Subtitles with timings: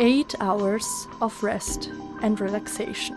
[0.00, 1.90] Eight Hours of Rest
[2.22, 3.16] and Relaxation.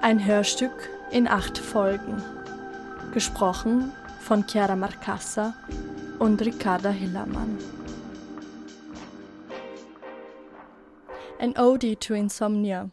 [0.00, 2.22] Ein Hörstück in acht Folgen.
[3.12, 5.54] Gesprochen von Chiara Marcassa
[6.18, 7.58] und Ricarda Hillermann.
[11.38, 12.88] An Ode to Insomnia.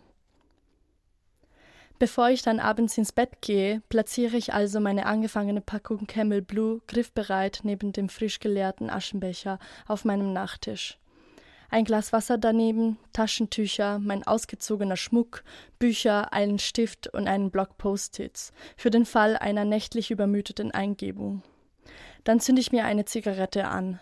[1.98, 6.82] Bevor ich dann abends ins Bett gehe, platziere ich also meine angefangene Packung Camel Blue
[6.88, 11.00] griffbereit neben dem frisch geleerten Aschenbecher auf meinem Nachttisch.
[11.74, 15.44] Ein Glas Wasser daneben, Taschentücher, mein ausgezogener Schmuck,
[15.80, 21.42] Bücher, einen Stift und einen Block Post-its für den Fall einer nächtlich übermüdeten Eingebung.
[22.26, 24.00] Dann zünde ich mir eine Zigarette an,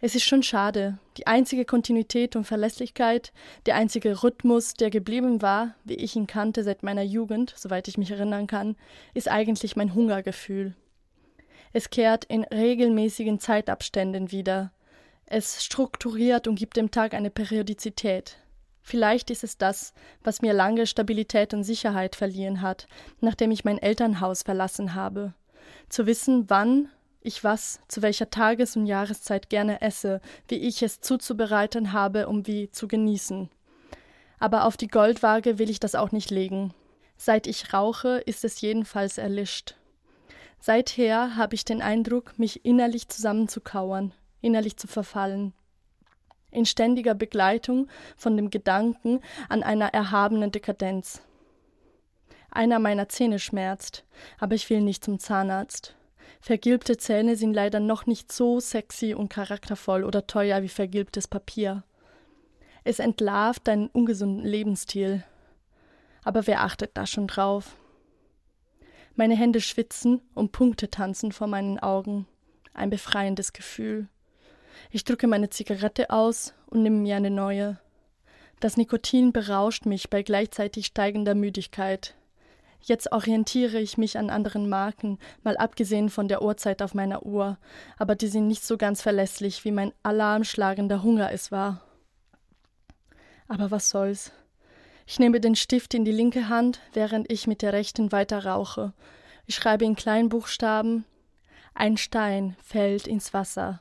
[0.00, 0.98] es ist schon schade.
[1.18, 3.34] Die einzige Kontinuität und Verlässlichkeit,
[3.66, 7.98] der einzige Rhythmus, der geblieben war, wie ich ihn kannte seit meiner Jugend, soweit ich
[7.98, 8.76] mich erinnern kann,
[9.12, 10.74] ist eigentlich mein Hungergefühl.
[11.74, 14.72] Es kehrt in regelmäßigen Zeitabständen wieder.
[15.30, 18.38] Es strukturiert und gibt dem Tag eine Periodizität.
[18.80, 19.92] Vielleicht ist es das,
[20.24, 22.88] was mir lange Stabilität und Sicherheit verliehen hat,
[23.20, 25.34] nachdem ich mein Elternhaus verlassen habe.
[25.90, 26.88] Zu wissen, wann
[27.20, 32.46] ich was zu welcher Tages- und Jahreszeit gerne esse, wie ich es zuzubereiten habe, um
[32.46, 33.50] wie zu genießen.
[34.38, 36.72] Aber auf die Goldwaage will ich das auch nicht legen.
[37.18, 39.74] Seit ich rauche, ist es jedenfalls erlischt.
[40.58, 45.52] Seither habe ich den Eindruck, mich innerlich zusammenzukauern, innerlich zu verfallen.
[46.50, 51.20] In ständiger Begleitung von dem Gedanken an einer erhabenen Dekadenz.
[52.50, 54.04] Einer meiner Zähne schmerzt,
[54.38, 55.94] aber ich will nicht zum Zahnarzt.
[56.40, 61.84] Vergilbte Zähne sind leider noch nicht so sexy und charaktervoll oder teuer wie vergilbtes Papier.
[62.84, 65.24] Es entlarvt deinen ungesunden Lebensstil.
[66.24, 67.76] Aber wer achtet da schon drauf?
[69.14, 72.26] Meine Hände schwitzen und Punkte tanzen vor meinen Augen.
[72.72, 74.08] Ein befreiendes Gefühl.
[74.90, 77.78] Ich drücke meine Zigarette aus und nehme mir eine neue.
[78.60, 82.14] Das Nikotin berauscht mich bei gleichzeitig steigender Müdigkeit.
[82.80, 87.58] Jetzt orientiere ich mich an anderen Marken, mal abgesehen von der Uhrzeit auf meiner Uhr,
[87.98, 91.82] aber die sind nicht so ganz verlässlich, wie mein alarmschlagender Hunger es war.
[93.48, 94.32] Aber was soll's?
[95.06, 98.92] Ich nehme den Stift in die linke Hand, während ich mit der rechten weiter rauche.
[99.46, 101.04] Ich schreibe in Kleinbuchstaben
[101.74, 103.80] Ein Stein fällt ins Wasser.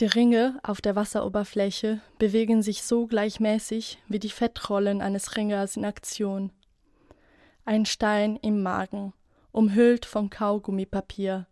[0.00, 5.84] Die Ringe auf der Wasseroberfläche bewegen sich so gleichmäßig wie die Fettrollen eines Ringers in
[5.84, 6.50] Aktion
[7.64, 9.14] ein Stein im Magen,
[9.52, 11.46] umhüllt von Kaugummipapier,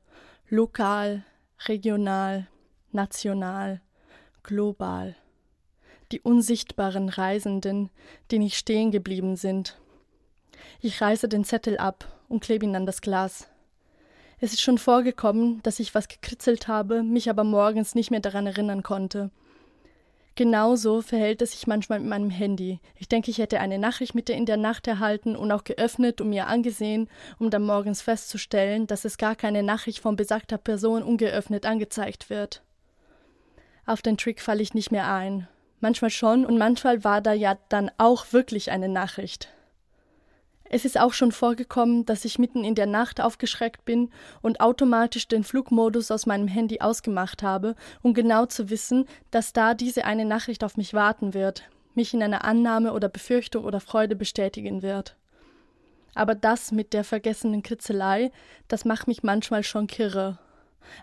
[0.48, 1.25] lokal,
[1.66, 2.48] regional,
[2.91, 3.80] national,
[4.42, 5.16] global.
[6.10, 7.88] Die unsichtbaren Reisenden,
[8.30, 9.78] die nicht stehen geblieben sind.
[10.80, 13.48] Ich reiße den Zettel ab und klebe ihn an das Glas.
[14.44, 18.48] Es ist schon vorgekommen, dass ich was gekritzelt habe, mich aber morgens nicht mehr daran
[18.48, 19.30] erinnern konnte.
[20.34, 22.80] Genauso verhält es sich manchmal mit meinem Handy.
[22.97, 26.30] Ich denke, ich hätte eine Nachricht mit in der Nacht erhalten und auch geöffnet und
[26.30, 27.08] mir angesehen,
[27.38, 32.64] um dann morgens festzustellen, dass es gar keine Nachricht von besagter Person ungeöffnet angezeigt wird.
[33.86, 35.47] Auf den Trick falle ich nicht mehr ein.
[35.78, 39.50] Manchmal schon und manchmal war da ja dann auch wirklich eine Nachricht.
[40.75, 44.09] Es ist auch schon vorgekommen, dass ich mitten in der Nacht aufgeschreckt bin
[44.41, 49.75] und automatisch den Flugmodus aus meinem Handy ausgemacht habe, um genau zu wissen, dass da
[49.75, 54.16] diese eine Nachricht auf mich warten wird, mich in einer Annahme oder Befürchtung oder Freude
[54.16, 55.15] bestätigen wird.
[56.15, 58.33] Aber das mit der vergessenen Kritzelei,
[58.69, 60.39] das macht mich manchmal schon kirre.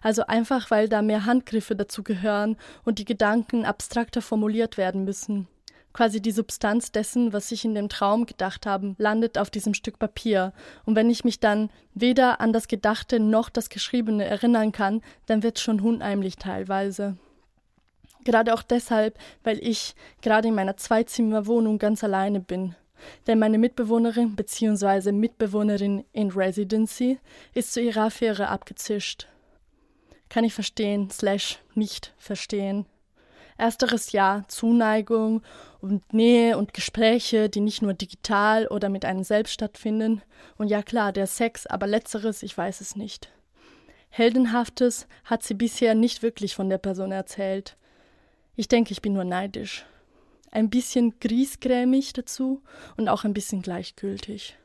[0.01, 5.47] Also einfach, weil da mehr Handgriffe dazu gehören und die Gedanken abstrakter formuliert werden müssen.
[5.93, 9.97] Quasi die Substanz dessen, was ich in dem Traum gedacht habe, landet auf diesem Stück
[9.99, 10.53] Papier.
[10.85, 15.43] Und wenn ich mich dann weder an das Gedachte noch das Geschriebene erinnern kann, dann
[15.43, 17.17] wird's schon unheimlich teilweise.
[18.23, 22.75] Gerade auch deshalb, weil ich gerade in meiner Zweizimmerwohnung ganz alleine bin.
[23.27, 25.11] Denn meine Mitbewohnerin bzw.
[25.11, 27.17] Mitbewohnerin in Residency
[27.53, 29.27] ist zu ihrer Affäre abgezischt.
[30.27, 32.85] Kann ich verstehen, slash nicht verstehen.
[33.59, 35.41] Ersteres ja Zuneigung
[35.81, 40.21] und Nähe und Gespräche, die nicht nur digital oder mit einem selbst stattfinden.
[40.57, 43.29] Und ja klar, der Sex, aber letzteres, ich weiß es nicht.
[44.09, 47.77] Heldenhaftes hat sie bisher nicht wirklich von der Person erzählt.
[48.55, 49.85] Ich denke, ich bin nur neidisch.
[50.51, 52.63] Ein bisschen griesgrämig dazu
[52.97, 54.57] und auch ein bisschen gleichgültig.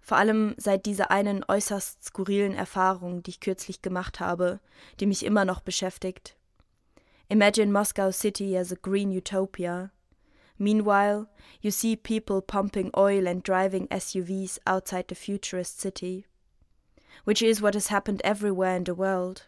[0.00, 4.60] Vor allem seit dieser einen äußerst skurrilen Erfahrung, die ich kürzlich gemacht habe,
[5.00, 6.36] die mich immer noch beschäftigt,
[7.28, 9.90] Imagine Moscow City as a green utopia.
[10.60, 11.28] Meanwhile,
[11.60, 16.26] you see people pumping oil and driving SUVs outside the futurist city.
[17.24, 19.46] Which is what has happened everywhere in the world.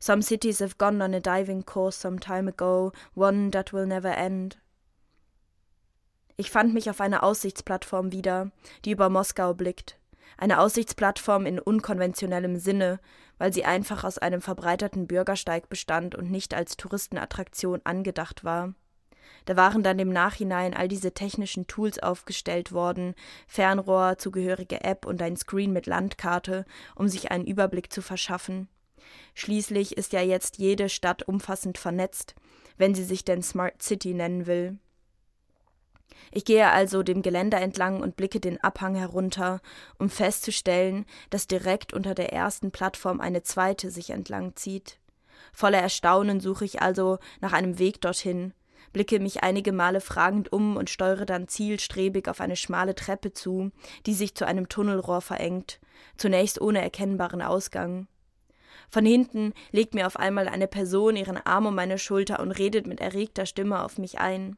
[0.00, 4.08] Some cities have gone on a diving course some time ago, one that will never
[4.08, 4.56] end.
[6.36, 8.50] Ich fand mich auf einer Aussichtsplattform wieder,
[8.84, 9.96] die über Moskau blickt.
[10.36, 13.00] Eine Aussichtsplattform in unkonventionellem Sinne,
[13.38, 18.74] weil sie einfach aus einem verbreiterten Bürgersteig bestand und nicht als Touristenattraktion angedacht war.
[19.46, 23.14] Da waren dann im Nachhinein all diese technischen Tools aufgestellt worden,
[23.46, 26.64] Fernrohr, zugehörige App und ein Screen mit Landkarte,
[26.94, 28.68] um sich einen Überblick zu verschaffen.
[29.34, 32.34] Schließlich ist ja jetzt jede Stadt umfassend vernetzt,
[32.78, 34.78] wenn sie sich denn Smart City nennen will.
[36.30, 39.60] Ich gehe also dem Geländer entlang und blicke den Abhang herunter,
[39.98, 44.98] um festzustellen, dass direkt unter der ersten Plattform eine zweite sich entlang zieht.
[45.52, 48.52] Voller Erstaunen suche ich also nach einem Weg dorthin,
[48.92, 53.70] blicke mich einige Male fragend um und steuere dann zielstrebig auf eine schmale Treppe zu,
[54.06, 55.78] die sich zu einem Tunnelrohr verengt,
[56.16, 58.08] zunächst ohne erkennbaren Ausgang.
[58.90, 62.86] Von hinten legt mir auf einmal eine Person ihren Arm um meine Schulter und redet
[62.86, 64.56] mit erregter Stimme auf mich ein.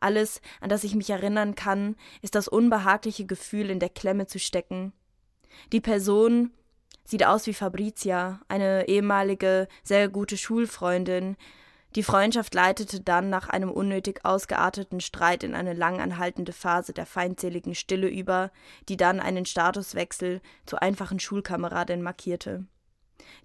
[0.00, 4.38] Alles, an das ich mich erinnern kann, ist das unbehagliche Gefühl, in der Klemme zu
[4.38, 4.92] stecken.
[5.72, 6.52] Die Person
[7.04, 11.36] sieht aus wie Fabrizia, eine ehemalige, sehr gute Schulfreundin.
[11.96, 17.04] Die Freundschaft leitete dann nach einem unnötig ausgearteten Streit in eine lang anhaltende Phase der
[17.04, 18.52] feindseligen Stille über,
[18.88, 22.64] die dann einen Statuswechsel zur einfachen Schulkameradin markierte.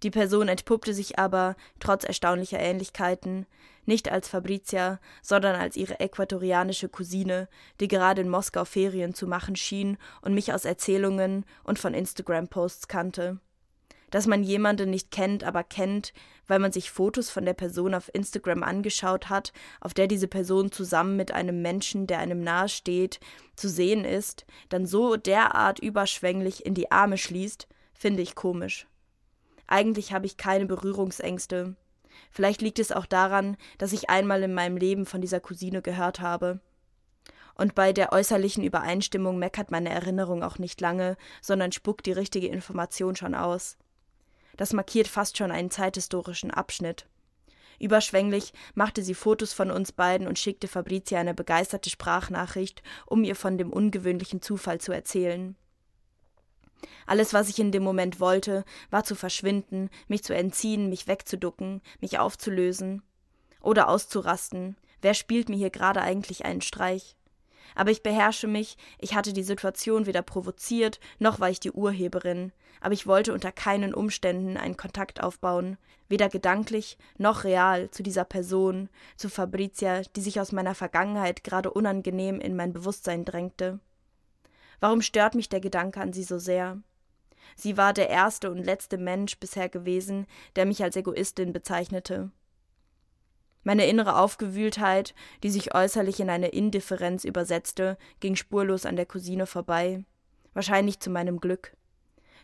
[0.03, 3.45] Die Person entpuppte sich aber, trotz erstaunlicher Ähnlichkeiten,
[3.85, 7.47] nicht als Fabrizia, sondern als ihre äquatorianische Cousine,
[7.79, 12.87] die gerade in Moskau Ferien zu machen schien und mich aus Erzählungen und von Instagram-Posts
[12.87, 13.39] kannte.
[14.11, 16.13] Dass man jemanden nicht kennt, aber kennt,
[16.47, 19.51] weil man sich Fotos von der Person auf Instagram angeschaut hat,
[19.81, 23.19] auf der diese Person zusammen mit einem Menschen, der einem nahesteht,
[23.55, 28.87] zu sehen ist, dann so derart überschwänglich in die Arme schließt, finde ich komisch.
[29.67, 31.75] Eigentlich habe ich keine Berührungsängste.
[32.31, 36.19] Vielleicht liegt es auch daran, dass ich einmal in meinem Leben von dieser Cousine gehört
[36.19, 36.59] habe.
[37.55, 42.47] Und bei der äußerlichen Übereinstimmung meckert meine Erinnerung auch nicht lange, sondern spuckt die richtige
[42.47, 43.77] Information schon aus.
[44.57, 47.07] Das markiert fast schon einen zeithistorischen Abschnitt.
[47.79, 53.35] Überschwänglich machte sie Fotos von uns beiden und schickte Fabrizia eine begeisterte Sprachnachricht, um ihr
[53.35, 55.55] von dem ungewöhnlichen Zufall zu erzählen.
[57.05, 61.81] Alles, was ich in dem Moment wollte, war zu verschwinden, mich zu entziehen, mich wegzuducken,
[62.01, 63.01] mich aufzulösen
[63.61, 64.77] oder auszurasten.
[65.01, 67.15] Wer spielt mir hier gerade eigentlich einen Streich?
[67.73, 72.51] Aber ich beherrsche mich, ich hatte die Situation weder provoziert, noch war ich die Urheberin,
[72.79, 75.77] aber ich wollte unter keinen Umständen einen Kontakt aufbauen,
[76.07, 81.71] weder gedanklich noch real zu dieser Person, zu Fabrizia, die sich aus meiner Vergangenheit gerade
[81.71, 83.79] unangenehm in mein Bewusstsein drängte.
[84.79, 86.81] Warum stört mich der Gedanke an sie so sehr?
[87.55, 90.25] Sie war der erste und letzte Mensch bisher gewesen,
[90.55, 92.31] der mich als Egoistin bezeichnete.
[93.63, 99.47] Meine innere Aufgewühltheit, die sich äußerlich in eine Indifferenz übersetzte, ging spurlos an der Cousine
[99.47, 100.03] vorbei,
[100.53, 101.75] wahrscheinlich zu meinem Glück.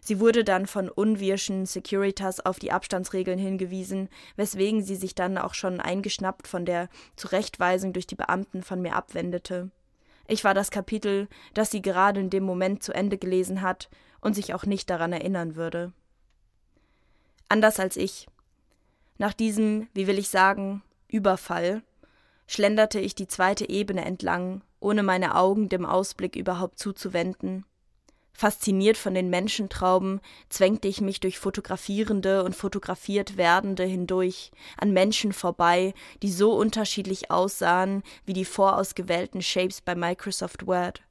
[0.04, 5.54] Sie wurde dann von unwirschen Securitas auf die Abstandsregeln hingewiesen, weswegen sie sich dann auch
[5.54, 9.70] schon eingeschnappt von der Zurechtweisung durch die Beamten von mir abwendete.
[10.32, 13.90] Ich war das Kapitel, das sie gerade in dem Moment zu Ende gelesen hat
[14.22, 15.92] und sich auch nicht daran erinnern würde.
[17.50, 18.28] Anders als ich.
[19.18, 21.84] Nach diesem, wie will ich sagen, Überfall,
[22.48, 27.66] schlenderte ich die zweite Ebene entlang, ohne meine Augen dem Ausblick überhaupt zuzuwenden.
[28.34, 30.20] Fasziniert von den Menschentrauben
[30.50, 37.30] zwängte ich mich durch Fotografierende und fotografiert Werdende hindurch, an Menschen vorbei, die so unterschiedlich
[37.30, 41.02] aussahen wie die vorausgewählten Shapes bei Microsoft Word.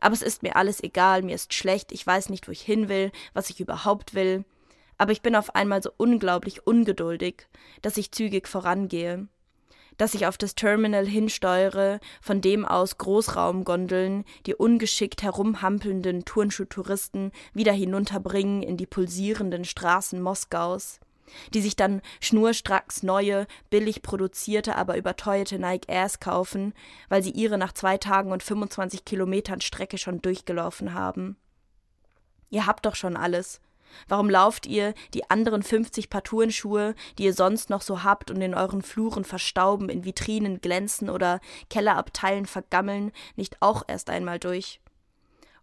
[0.00, 2.88] Aber es ist mir alles egal, mir ist schlecht, ich weiß nicht, wo ich hin
[2.88, 4.44] will, was ich überhaupt will,
[4.98, 7.48] aber ich bin auf einmal so unglaublich ungeduldig,
[7.80, 9.28] dass ich zügig vorangehe
[9.98, 17.72] dass ich auf das Terminal hinsteuere, von dem aus Großraumgondeln die ungeschickt herumhampelnden Turnschuhtouristen wieder
[17.72, 21.00] hinunterbringen in die pulsierenden Straßen Moskaus,
[21.54, 26.74] die sich dann schnurstracks neue, billig produzierte, aber überteuerte Nike Airs kaufen,
[27.08, 31.36] weil sie ihre nach zwei Tagen und 25 Kilometern Strecke schon durchgelaufen haben.
[32.50, 33.60] Ihr habt doch schon alles,
[34.08, 38.40] Warum lauft ihr die anderen 50 Paar Turnschuhe, die ihr sonst noch so habt und
[38.40, 44.80] in euren Fluren verstauben, in Vitrinen glänzen oder Kellerabteilen vergammeln, nicht auch erst einmal durch?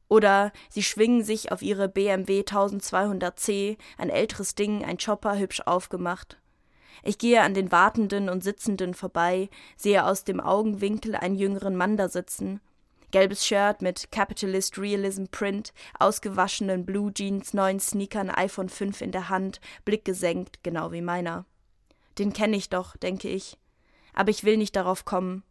[0.08, 6.38] Oder sie schwingen sich auf ihre BMW 1200C, ein älteres Ding, ein Chopper hübsch aufgemacht.
[7.04, 11.96] Ich gehe an den Wartenden und Sitzenden vorbei, sehe aus dem Augenwinkel einen jüngeren Mann
[11.96, 12.60] da sitzen,
[13.12, 19.30] Gelbes Shirt mit Capitalist Realism Print, ausgewaschenen Blue Jeans, neuen Sneakern, iPhone 5 in der
[19.30, 21.46] Hand, Blick gesenkt, genau wie meiner.
[22.20, 23.58] Den kenne ich doch, denke ich.
[24.14, 25.44] Aber ich will nicht darauf kommen.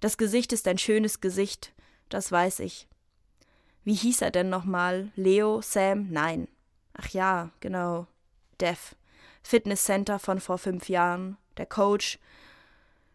[0.00, 1.74] Das Gesicht ist ein schönes Gesicht,
[2.08, 2.88] das weiß ich.
[3.84, 5.12] Wie hieß er denn nochmal?
[5.16, 5.60] Leo?
[5.60, 6.08] Sam?
[6.10, 6.48] Nein.
[6.94, 8.06] Ach ja, genau.
[8.60, 8.96] Dev.
[9.42, 11.36] Fitnesscenter von vor fünf Jahren.
[11.56, 12.18] Der Coach.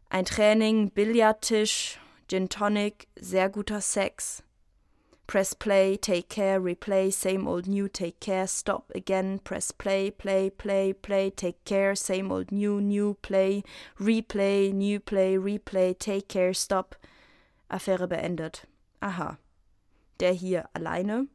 [0.09, 1.99] Ein Training, Billardtisch,
[2.31, 4.41] Gin Tonic, sehr guter Sex.
[5.27, 10.49] Press play, take care, replay, same old new, take care, stop again, press play, play,
[10.49, 13.65] play, play, take care, same old new, new, play,
[13.99, 16.95] replay, new play, replay, take care, stop.
[17.69, 18.65] Affäre beendet.
[19.01, 19.37] Aha.
[20.21, 21.27] Der hier alleine?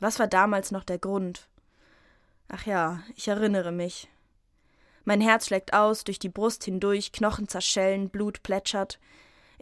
[0.00, 1.50] Was war damals noch der Grund?
[2.48, 4.08] Ach ja, ich erinnere mich.
[5.04, 8.98] Mein Herz schlägt aus, durch die Brust hindurch, Knochen zerschellen, Blut plätschert.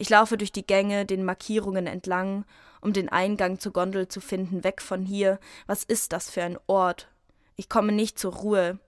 [0.03, 2.45] Ich laufe durch die Gänge, den Markierungen entlang,
[2.81, 5.39] um den Eingang zur Gondel zu finden, weg von hier.
[5.69, 7.07] Was ist das für ein Ort?
[7.55, 8.81] Ich komme nicht zur Ruhe.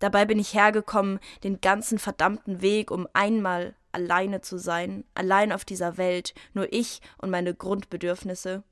[0.00, 5.64] Dabei bin ich hergekommen, den ganzen verdammten Weg, um einmal alleine zu sein, allein auf
[5.64, 8.64] dieser Welt, nur ich und meine Grundbedürfnisse.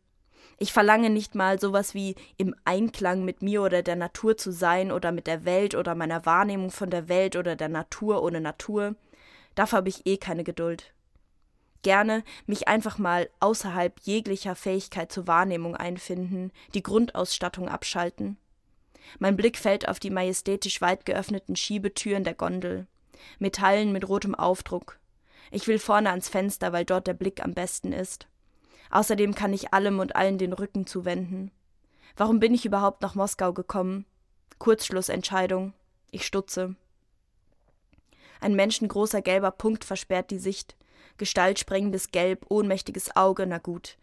[0.59, 4.91] Ich verlange nicht mal sowas wie im Einklang mit mir oder der Natur zu sein
[4.91, 8.97] oder mit der Welt oder meiner Wahrnehmung von der Welt oder der Natur ohne Natur.
[9.55, 10.93] Dafür habe ich eh keine Geduld.
[11.83, 18.37] Gerne mich einfach mal außerhalb jeglicher Fähigkeit zur Wahrnehmung einfinden, die Grundausstattung abschalten.
[19.19, 22.87] Mein Blick fällt auf die majestätisch weit geöffneten Schiebetüren der Gondel.
[23.39, 24.99] Metallen mit rotem Aufdruck.
[25.51, 28.27] Ich will vorne ans Fenster, weil dort der Blick am besten ist.
[28.91, 31.51] Außerdem kann ich allem und allen den Rücken zuwenden.
[32.17, 34.05] Warum bin ich überhaupt nach Moskau gekommen?
[34.59, 35.73] Kurzschlussentscheidung.
[36.11, 36.75] Ich stutze.
[38.41, 40.77] Ein menschengroßer gelber Punkt versperrt die Sicht.
[41.19, 43.99] Gestaltsprengendes Gelb, ohnmächtiges Auge, na gut.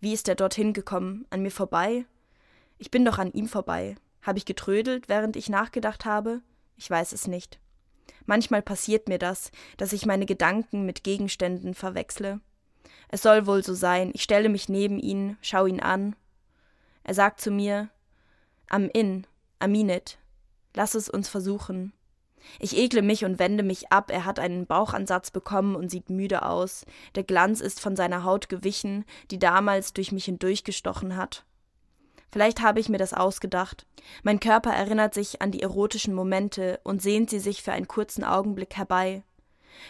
[0.00, 1.26] Wie ist er dorthin gekommen?
[1.30, 2.04] An mir vorbei?
[2.78, 3.96] Ich bin doch an ihm vorbei.
[4.22, 6.42] Habe ich getrödelt, während ich nachgedacht habe?
[6.76, 7.58] Ich weiß es nicht.
[8.26, 12.40] Manchmal passiert mir das, dass ich meine Gedanken mit Gegenständen verwechsle.
[13.08, 14.10] Es soll wohl so sein.
[14.12, 16.14] Ich stelle mich neben ihn, schau ihn an.
[17.04, 17.88] Er sagt zu mir,
[18.68, 19.26] Am in,
[19.58, 20.18] Aminit,
[20.74, 21.92] lass es uns versuchen.
[22.58, 26.42] Ich ekle mich und wende mich ab, er hat einen Bauchansatz bekommen und sieht müde
[26.44, 26.84] aus.
[27.14, 31.44] Der Glanz ist von seiner Haut gewichen, die damals durch mich hindurchgestochen hat.
[32.30, 33.86] Vielleicht habe ich mir das ausgedacht.
[34.22, 38.22] Mein Körper erinnert sich an die erotischen Momente und sehnt sie sich für einen kurzen
[38.22, 39.22] Augenblick herbei.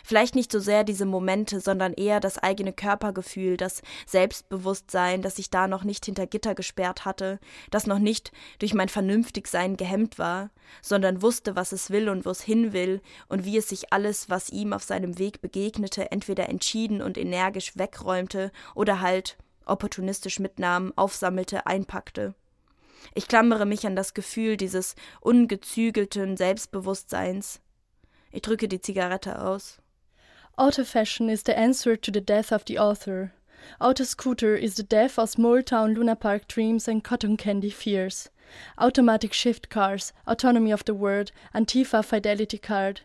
[0.04, 5.50] Vielleicht nicht so sehr diese Momente, sondern eher das eigene Körpergefühl, das Selbstbewusstsein, das ich
[5.50, 7.38] da noch nicht hinter Gitter gesperrt hatte,
[7.70, 10.50] das noch nicht durch mein Vernünftigsein gehemmt war,
[10.82, 14.30] sondern wusste, was es will und wo es hin will und wie es sich alles,
[14.30, 20.92] was ihm auf seinem Weg begegnete, entweder entschieden und energisch wegräumte oder halt opportunistisch mitnahm,
[20.96, 22.34] aufsammelte, einpackte.
[23.14, 27.60] Ich klammere mich an das Gefühl dieses ungezügelten Selbstbewusstseins,
[28.32, 29.78] ich drücke die Zigarette aus.
[30.56, 33.32] Auto fashion is the answer to the death of the author.
[33.80, 38.28] Auto scooter is the death of small town Luna Park dreams and cotton candy fears.
[38.78, 43.02] Automatic shift cars, autonomy of the word, Antifa fidelity card.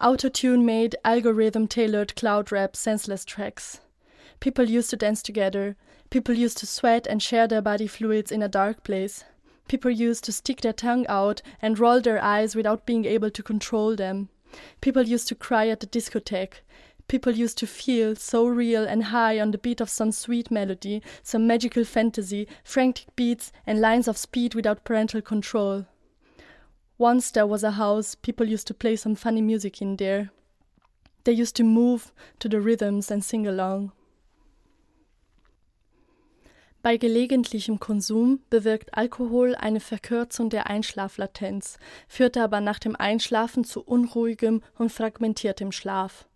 [0.00, 3.80] Auto tune made, algorithm tailored cloud rap, senseless tracks.
[4.40, 5.76] People used to dance together.
[6.10, 9.24] People used to sweat and share their body fluids in a dark place.
[9.66, 13.42] People used to stick their tongue out and roll their eyes without being able to
[13.42, 14.28] control them.
[14.80, 16.62] People used to cry at the discotheque.
[17.08, 21.02] People used to feel so real and high on the beat of some sweet melody,
[21.22, 25.86] some magical fantasy, frantic beats, and lines of speed without parental control.
[26.98, 30.30] Once there was a house, people used to play some funny music in there.
[31.24, 33.92] They used to move to the rhythms and sing along.
[36.88, 41.76] Bei gelegentlichem Konsum bewirkt Alkohol eine Verkürzung der Einschlaflatenz,
[42.08, 46.26] führt aber nach dem Einschlafen zu unruhigem und fragmentiertem Schlaf.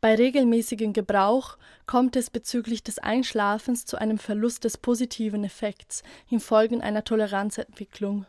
[0.00, 6.82] Bei regelmäßigem Gebrauch kommt es bezüglich des Einschlafens zu einem Verlust des positiven Effekts infolge
[6.82, 8.24] einer Toleranzentwicklung.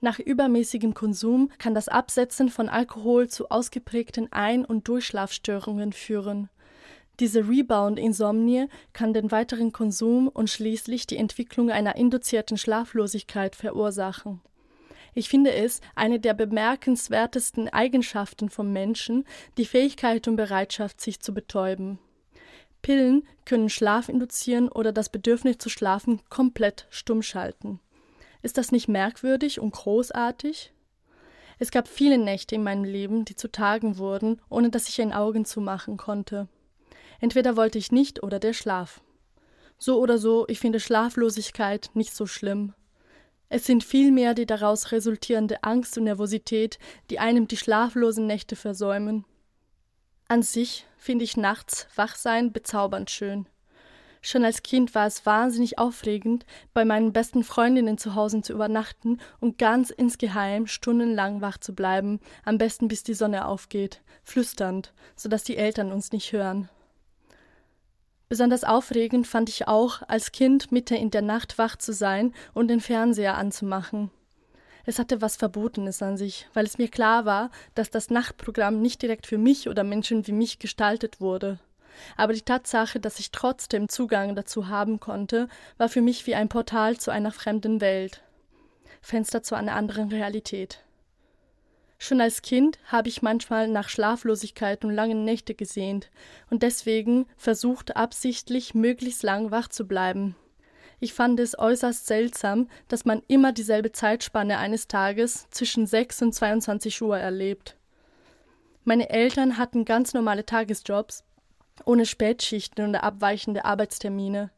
[0.00, 6.48] Nach übermäßigem Konsum kann das Absetzen von Alkohol zu ausgeprägten Ein- und Durchschlafstörungen führen.
[7.18, 14.42] Diese Rebound-Insomnie kann den weiteren Konsum und schließlich die Entwicklung einer induzierten Schlaflosigkeit verursachen.
[15.14, 19.24] Ich finde es eine der bemerkenswertesten Eigenschaften vom Menschen,
[19.56, 21.98] die Fähigkeit und Bereitschaft, sich zu betäuben.
[22.82, 27.80] Pillen können Schlaf induzieren oder das Bedürfnis zu schlafen komplett stumm schalten.
[28.42, 30.74] Ist das nicht merkwürdig und großartig?
[31.58, 35.14] Es gab viele Nächte in meinem Leben, die zu Tagen wurden, ohne dass ich ein
[35.14, 36.46] Augen zumachen konnte.
[37.20, 39.00] Entweder wollte ich nicht oder der Schlaf.
[39.78, 42.74] So oder so, ich finde Schlaflosigkeit nicht so schlimm.
[43.48, 46.78] Es sind vielmehr die daraus resultierende Angst und Nervosität,
[47.10, 49.24] die einem die schlaflosen Nächte versäumen.
[50.28, 53.46] An sich finde ich nachts Wachsein bezaubernd schön.
[54.22, 56.44] Schon als Kind war es wahnsinnig aufregend,
[56.74, 62.18] bei meinen besten Freundinnen zu Hause zu übernachten und ganz insgeheim stundenlang wach zu bleiben,
[62.44, 66.68] am besten bis die Sonne aufgeht, flüsternd, so dass die Eltern uns nicht hören.
[68.28, 72.68] Besonders aufregend fand ich auch, als Kind mitten in der Nacht wach zu sein und
[72.68, 74.10] den Fernseher anzumachen.
[74.84, 79.02] Es hatte was Verbotenes an sich, weil es mir klar war, dass das Nachtprogramm nicht
[79.02, 81.58] direkt für mich oder Menschen wie mich gestaltet wurde.
[82.16, 86.48] Aber die Tatsache, dass ich trotzdem Zugang dazu haben konnte, war für mich wie ein
[86.48, 88.22] Portal zu einer fremden Welt.
[89.00, 90.85] Fenster zu einer anderen Realität.
[91.98, 96.10] Schon als Kind habe ich manchmal nach Schlaflosigkeit und langen Nächte gesehnt
[96.50, 100.36] und deswegen versucht absichtlich möglichst lang wach zu bleiben.
[100.98, 106.32] Ich fand es äußerst seltsam, dass man immer dieselbe Zeitspanne eines Tages zwischen 6 und
[106.34, 107.76] 22 Uhr erlebt.
[108.84, 111.24] Meine Eltern hatten ganz normale Tagesjobs,
[111.84, 114.50] ohne Spätschichten oder abweichende Arbeitstermine.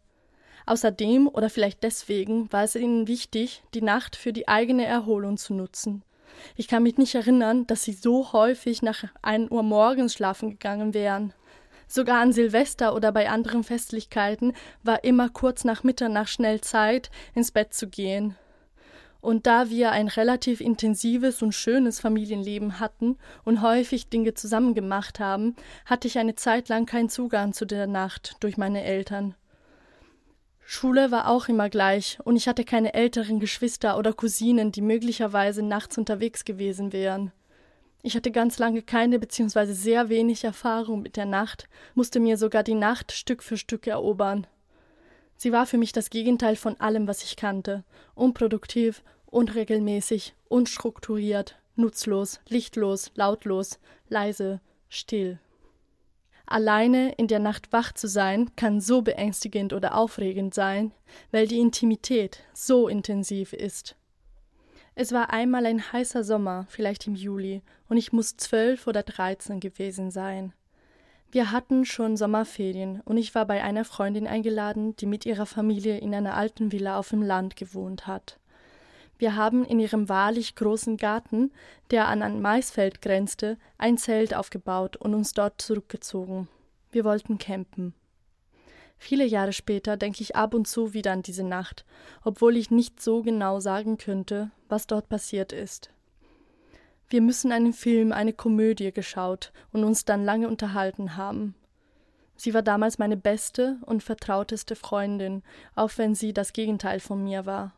[0.67, 5.55] Außerdem oder vielleicht deswegen war es ihnen wichtig, die Nacht für die eigene Erholung zu
[5.55, 6.03] nutzen.
[6.57, 10.95] Ich kann mich nicht erinnern, dass sie so häufig nach 1 Uhr morgens schlafen gegangen
[10.95, 11.33] wären.
[11.87, 14.53] Sogar an Silvester oder bei anderen Festlichkeiten
[14.83, 18.37] war immer kurz nach Mitternacht schnell Zeit, ins Bett zu gehen.
[19.21, 25.19] Und da wir ein relativ intensives und schönes Familienleben hatten und häufig Dinge zusammen gemacht
[25.19, 29.35] haben, hatte ich eine Zeit lang keinen Zugang zu der Nacht durch meine Eltern.
[30.71, 35.63] Schule war auch immer gleich, und ich hatte keine älteren Geschwister oder Cousinen, die möglicherweise
[35.63, 37.33] nachts unterwegs gewesen wären.
[38.03, 39.73] Ich hatte ganz lange keine bzw.
[39.73, 44.47] sehr wenig Erfahrung mit der Nacht, musste mir sogar die Nacht Stück für Stück erobern.
[45.39, 47.83] Sie war für mich das Gegenteil von allem, was ich kannte,
[48.15, 53.79] unproduktiv, unregelmäßig, unstrukturiert, nutzlos, lichtlos, lautlos,
[54.11, 54.61] leise,
[54.91, 55.39] still.
[56.51, 60.93] Alleine in der Nacht wach zu sein, kann so beängstigend oder aufregend sein,
[61.31, 63.97] weil die Intimität so intensiv ist.
[64.95, 69.61] Es war einmal ein heißer Sommer, vielleicht im Juli, und ich muss zwölf oder dreizehn
[69.61, 70.55] gewesen sein.
[71.31, 75.99] Wir hatten schon Sommerferien, und ich war bei einer Freundin eingeladen, die mit ihrer Familie
[75.99, 78.41] in einer alten Villa auf dem Land gewohnt hat.
[79.19, 81.53] Wir haben in ihrem wahrlich großen Garten,
[81.91, 86.49] der an ein Maisfeld grenzte, ein Zelt aufgebaut und uns dort zurückgezogen.
[86.93, 87.95] Wir wollten campen.
[88.97, 91.85] Viele Jahre später denke ich ab und zu wieder an diese Nacht,
[92.25, 95.91] obwohl ich nicht so genau sagen könnte, was dort passiert ist.
[97.09, 101.55] Wir müssen einen Film, eine Komödie geschaut und uns dann lange unterhalten haben.
[102.37, 105.43] Sie war damals meine beste und vertrauteste Freundin,
[105.75, 107.73] auch wenn sie das Gegenteil von mir war.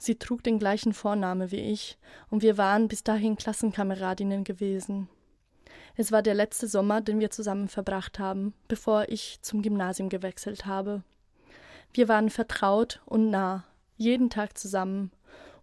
[0.00, 1.98] Sie trug den gleichen Vorname wie ich,
[2.30, 5.10] und wir waren bis dahin Klassenkameradinnen gewesen.
[5.94, 10.64] Es war der letzte Sommer, den wir zusammen verbracht haben, bevor ich zum Gymnasium gewechselt
[10.64, 11.02] habe.
[11.92, 13.64] Wir waren vertraut und nah,
[13.98, 15.10] jeden Tag zusammen,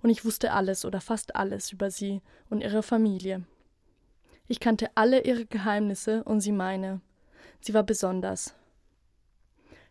[0.03, 2.21] und ich wusste alles oder fast alles über sie
[2.51, 3.43] und ihre Familie.
[4.47, 7.01] Ich kannte alle ihre Geheimnisse und sie meine.
[7.59, 8.53] Sie war besonders.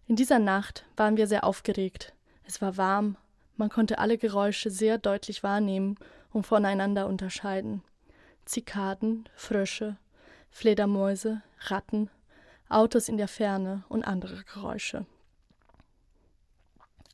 [0.07, 2.15] In dieser Nacht waren wir sehr aufgeregt.
[2.45, 3.17] Es war warm,
[3.57, 5.97] man konnte alle Geräusche sehr deutlich wahrnehmen
[6.33, 7.83] und voneinander unterscheiden.
[8.45, 9.97] Zikaden, Frösche,
[10.51, 12.11] Fledermäuse, Ratten,
[12.69, 15.07] Autos in der Ferne und andere Geräusche.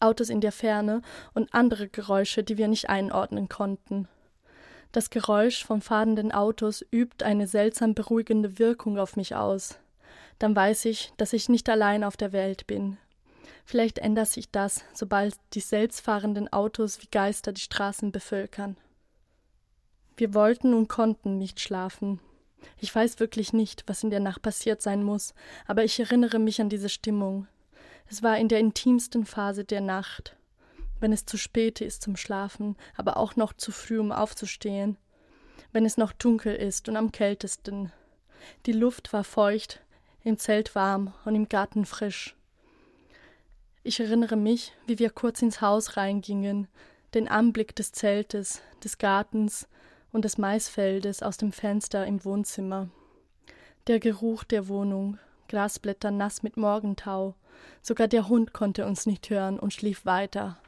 [0.01, 1.03] Autos in der Ferne
[1.33, 4.09] und andere Geräusche, die wir nicht einordnen konnten.
[4.91, 9.79] Das Geräusch von fahrenden Autos übt eine seltsam beruhigende Wirkung auf mich aus.
[10.39, 12.99] Dann weiß ich, dass ich nicht allein auf der Welt bin.
[13.65, 18.77] Vielleicht ändert sich das, sobald die selbstfahrenden Autos wie Geister die Straßen bevölkern.
[20.17, 22.21] Wir wollten und konnten nicht schlafen.
[22.79, 25.35] Ich weiß wirklich nicht, was in der Nacht passiert sein muss,
[25.67, 27.47] aber ich erinnere mich an diese Stimmung.
[28.09, 30.37] Es war in der intimsten Phase der Nacht,
[31.01, 34.97] wenn es zu spät ist zum Schlafen, aber auch noch zu früh, um aufzustehen,
[35.73, 37.93] wenn es noch dunkel ist und am kältesten.
[38.67, 39.81] Die Luft war feucht,
[40.23, 42.37] im Zelt warm und im Garten frisch.
[43.85, 46.69] Ich erinnere mich, wie wir kurz ins Haus reingingen,
[47.15, 49.67] den Anblick des Zeltes, des Gartens
[50.13, 52.91] und des Maisfeldes aus dem Fenster im Wohnzimmer.
[53.89, 55.19] Der Geruch der Wohnung,
[55.49, 57.35] Grasblätter nass mit Morgentau,
[57.83, 60.59] sogar der Hund konnte uns nicht hören und schlief weiter.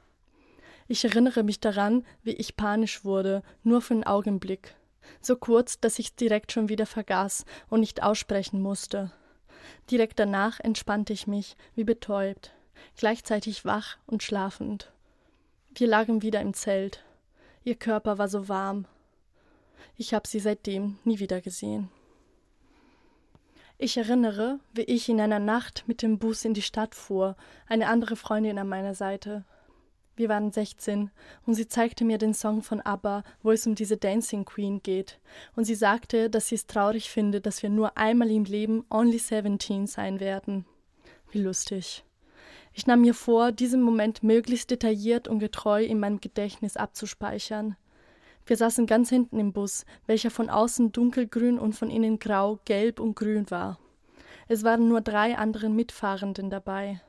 [0.89, 4.75] Ich erinnere mich daran, wie ich panisch wurde, nur für einen Augenblick,
[5.21, 9.13] so kurz, dass ich direkt schon wieder vergaß und nicht aussprechen musste.
[9.89, 12.54] Direkt danach entspannte ich mich, wie betäubt
[12.97, 14.93] gleichzeitig wach und schlafend.
[15.75, 17.05] Wir lagen wieder im Zelt.
[17.65, 18.87] Ihr Körper war so warm.
[19.97, 21.89] Ich habe sie seitdem nie wieder gesehen.
[23.77, 27.89] Ich erinnere, wie ich in einer Nacht mit dem Bus in die Stadt fuhr, eine
[27.89, 29.45] andere Freundin an meiner Seite.
[30.17, 31.11] Wir waren 16
[31.45, 35.19] und sie zeigte mir den Song von ABBA, wo es um diese Dancing Queen geht.
[35.57, 39.19] Und sie sagte, dass sie es traurig finde, dass wir nur einmal im Leben Only
[39.19, 40.67] 17 sein werden.
[41.33, 42.05] Wie lustig.
[42.77, 47.77] Ich nahm mir vor, diesen Moment möglichst detailliert und getreu in meinem Gedächtnis abzuspeichern.
[48.47, 52.99] Wir saßen ganz hinten im Bus, welcher von außen dunkelgrün und von innen grau, gelb
[52.99, 53.79] und grün war.
[54.49, 57.01] Es waren nur drei andere Mitfahrenden dabei.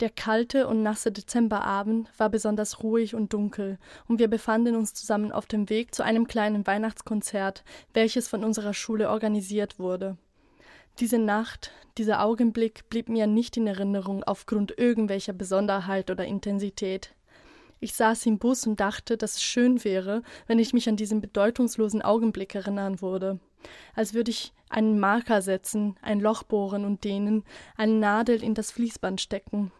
[0.00, 5.30] Der kalte und nasse Dezemberabend war besonders ruhig und dunkel, und wir befanden uns zusammen
[5.30, 10.16] auf dem Weg zu einem kleinen Weihnachtskonzert, welches von unserer Schule organisiert wurde.
[10.98, 17.14] Diese Nacht, dieser Augenblick blieb mir nicht in Erinnerung aufgrund irgendwelcher Besonderheit oder Intensität.
[17.80, 21.20] Ich saß im Bus und dachte, dass es schön wäre, wenn ich mich an diesen
[21.20, 23.40] bedeutungslosen Augenblick erinnern würde.
[23.94, 27.44] Als würde ich einen Marker setzen, ein Loch bohren und dehnen,
[27.76, 29.72] eine Nadel in das Fließband stecken,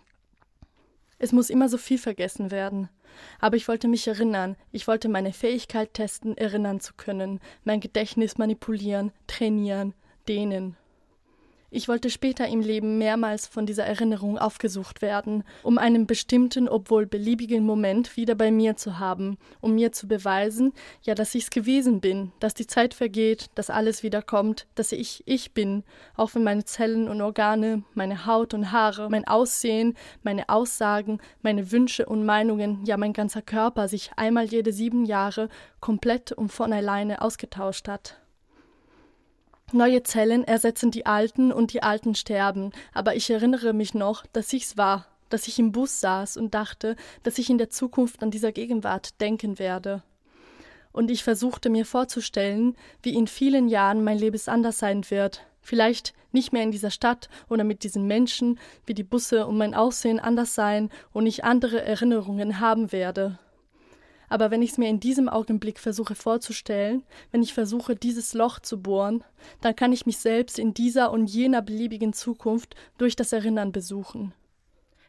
[1.23, 2.89] es muss immer so viel vergessen werden.
[3.39, 8.39] Aber ich wollte mich erinnern, ich wollte meine Fähigkeit testen, erinnern zu können, mein Gedächtnis
[8.39, 9.95] manipulieren, trainieren,
[10.27, 10.77] dehnen.
[11.75, 17.07] Ich wollte später im Leben mehrmals von dieser Erinnerung aufgesucht werden, um einen bestimmten, obwohl
[17.07, 22.03] beliebigen Moment wieder bei mir zu haben, um mir zu beweisen, ja, dass ich's gewesen
[22.03, 25.83] bin, dass die Zeit vergeht, dass alles wieder kommt, dass ich ich bin,
[26.15, 31.73] auch wenn meine Zellen und Organe, meine Haut und Haare, mein Aussehen, meine Aussagen, meine
[31.73, 35.49] Wünsche und Meinungen, ja mein ganzer Körper sich einmal jede sieben Jahre
[35.81, 38.22] komplett und von alleine ausgetauscht hat.
[39.73, 44.53] Neue Zellen ersetzen die alten und die alten sterben, aber ich erinnere mich noch, dass
[44.53, 48.31] ich's war, dass ich im Bus saß und dachte, dass ich in der Zukunft an
[48.31, 50.03] dieser Gegenwart denken werde.
[50.93, 56.13] Und ich versuchte mir vorzustellen, wie in vielen Jahren mein Leben anders sein wird, vielleicht
[56.33, 60.21] nicht mehr in dieser Stadt oder mit diesen Menschen, wie die Busse und mein Aussehen
[60.21, 63.39] anders sein und ich andere Erinnerungen haben werde.
[64.33, 68.61] Aber wenn ich es mir in diesem Augenblick versuche vorzustellen, wenn ich versuche, dieses Loch
[68.61, 69.23] zu bohren,
[69.61, 74.33] dann kann ich mich selbst in dieser und jener beliebigen Zukunft durch das Erinnern besuchen.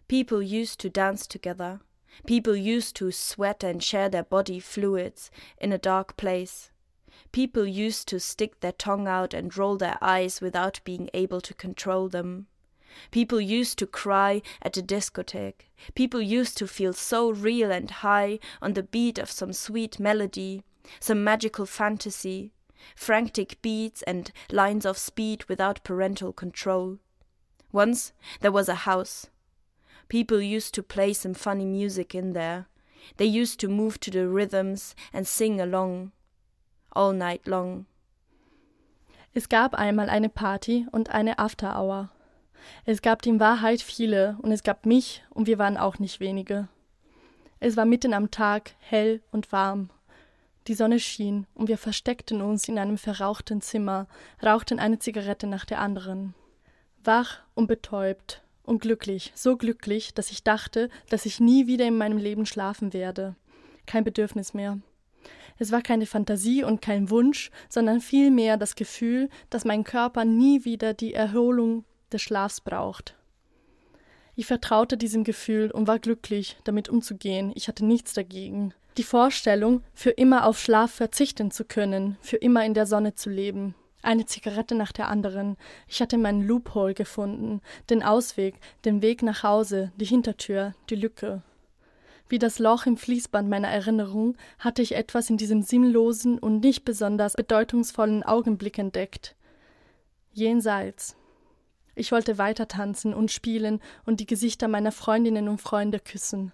[0.10, 1.80] People used to dance together.
[2.28, 6.74] People used to sweat and share their body fluids in a dark place.
[7.32, 11.54] People used to stick their tongue out and roll their eyes without being able to
[11.54, 12.48] control them.
[13.12, 15.70] People used to cry at a discotheque.
[15.96, 20.64] People used to feel so real and high on the beat of some sweet melody,
[21.00, 22.52] some magical fantasy,
[22.96, 27.00] frantic beats and lines of speed without parental control.
[27.72, 29.28] Once there was a house.
[30.08, 32.68] People used to play some funny music in there.
[33.18, 36.12] They used to move to the rhythms and sing along.
[36.94, 37.88] All night long.
[39.36, 42.12] Es gab einmal eine Party und eine After Hour.
[42.86, 46.68] Es gab in Wahrheit viele, und es gab mich, und wir waren auch nicht wenige.
[47.60, 49.90] Es war mitten am Tag, hell und warm.
[50.68, 54.08] Die Sonne schien, und wir versteckten uns in einem verrauchten Zimmer,
[54.44, 56.34] rauchten eine Zigarette nach der anderen.
[57.04, 61.98] Wach und betäubt und glücklich, so glücklich, dass ich dachte, dass ich nie wieder in
[61.98, 63.36] meinem Leben schlafen werde.
[63.86, 64.80] Kein Bedürfnis mehr.
[65.60, 70.66] Es war keine Fantasie und kein Wunsch, sondern vielmehr das Gefühl, dass mein Körper nie
[70.66, 73.16] wieder die Erholung des Schlafs braucht.
[74.36, 77.52] Ich vertraute diesem Gefühl und war glücklich, damit umzugehen.
[77.56, 78.74] Ich hatte nichts dagegen.
[78.98, 83.30] Die Vorstellung, für immer auf Schlaf verzichten zu können, für immer in der Sonne zu
[83.30, 83.76] leben.
[84.02, 85.56] Eine Zigarette nach der anderen.
[85.88, 91.42] Ich hatte meinen Loophole gefunden, den Ausweg, den Weg nach Hause, die Hintertür, die Lücke.
[92.28, 96.84] Wie das Loch im Fließband meiner Erinnerung hatte ich etwas in diesem sinnlosen und nicht
[96.84, 99.36] besonders bedeutungsvollen Augenblick entdeckt.
[100.34, 101.16] Jenseits.
[101.96, 106.52] Ich wollte weiter tanzen und spielen und die Gesichter meiner Freundinnen und Freunde küssen.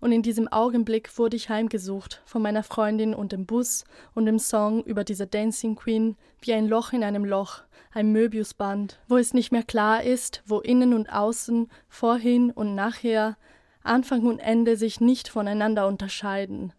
[0.00, 4.38] Und in diesem Augenblick wurde ich heimgesucht von meiner Freundin und dem Bus und dem
[4.38, 9.32] Song über diese Dancing Queen wie ein Loch in einem Loch, ein Möbiusband, wo es
[9.32, 13.36] nicht mehr klar ist, wo innen und außen, vorhin und nachher,
[13.84, 16.72] Anfang und Ende sich nicht voneinander unterscheiden.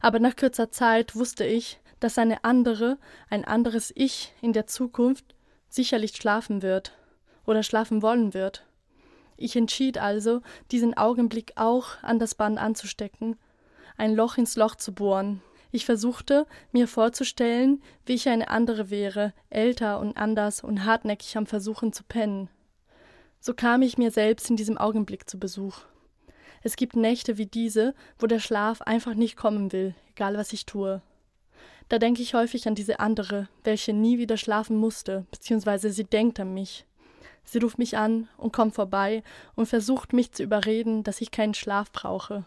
[0.00, 2.98] Aber nach kürzer Zeit wusste ich, dass eine andere,
[3.30, 5.34] ein anderes Ich in der Zukunft
[5.68, 6.92] sicherlich schlafen wird
[7.46, 8.64] oder schlafen wollen wird.
[9.36, 13.36] Ich entschied also, diesen Augenblick auch an das Band anzustecken,
[13.96, 15.42] ein Loch ins Loch zu bohren.
[15.72, 21.46] Ich versuchte, mir vorzustellen, wie ich eine andere wäre, älter und anders und hartnäckig am
[21.46, 22.48] Versuchen zu pennen.
[23.40, 25.80] So kam ich mir selbst in diesem Augenblick zu Besuch.
[26.62, 30.64] Es gibt Nächte wie diese, wo der Schlaf einfach nicht kommen will, egal was ich
[30.64, 31.02] tue.
[31.88, 36.40] Da denke ich häufig an diese andere, welche nie wieder schlafen musste, beziehungsweise sie denkt
[36.40, 36.86] an mich.
[37.44, 39.22] Sie ruft mich an und kommt vorbei
[39.54, 42.44] und versucht mich zu überreden, dass ich keinen Schlaf brauche,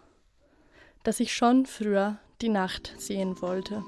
[1.03, 3.83] dass ich schon früher die Nacht sehen wollte.